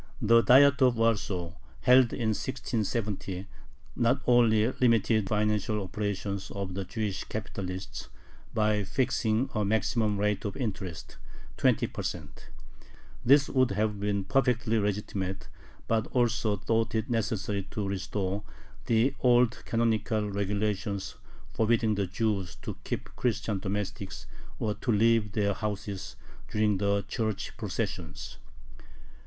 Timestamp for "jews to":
22.07-22.75